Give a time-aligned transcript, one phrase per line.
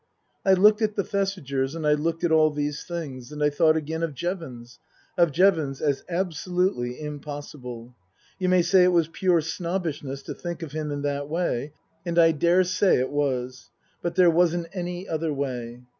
[0.43, 3.77] I looked at the Thesigers and I looked at all these things, and I thought
[3.77, 4.79] again of Jevons
[5.15, 7.93] of Jevons as absolutely impossible.
[8.39, 12.17] You may say it was pure snobbishness to think of him in that way, and
[12.17, 13.69] I daresay it was;
[14.01, 15.81] but there wasn't any other way.